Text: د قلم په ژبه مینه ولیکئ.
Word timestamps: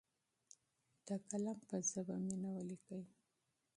د 1.05 1.07
قلم 1.29 1.57
په 1.67 1.75
ژبه 1.89 2.15
مینه 2.25 2.49
ولیکئ. 2.53 3.01